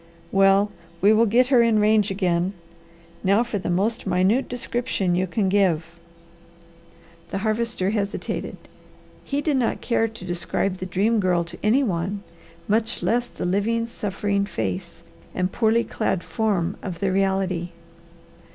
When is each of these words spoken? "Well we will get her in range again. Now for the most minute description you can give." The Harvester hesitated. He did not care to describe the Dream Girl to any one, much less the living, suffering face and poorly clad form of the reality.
"Well 0.31 0.71
we 0.99 1.13
will 1.13 1.27
get 1.27 1.49
her 1.49 1.61
in 1.61 1.77
range 1.77 2.09
again. 2.09 2.53
Now 3.23 3.43
for 3.43 3.59
the 3.59 3.69
most 3.69 4.07
minute 4.07 4.49
description 4.49 5.13
you 5.13 5.27
can 5.27 5.47
give." 5.47 5.85
The 7.29 7.37
Harvester 7.45 7.91
hesitated. 7.91 8.57
He 9.23 9.41
did 9.41 9.57
not 9.57 9.79
care 9.79 10.07
to 10.07 10.25
describe 10.25 10.77
the 10.77 10.87
Dream 10.87 11.19
Girl 11.19 11.43
to 11.43 11.59
any 11.61 11.83
one, 11.83 12.23
much 12.67 13.03
less 13.03 13.27
the 13.27 13.45
living, 13.45 13.85
suffering 13.85 14.47
face 14.47 15.03
and 15.35 15.51
poorly 15.51 15.83
clad 15.83 16.23
form 16.23 16.77
of 16.81 16.99
the 16.99 17.11
reality. 17.11 17.69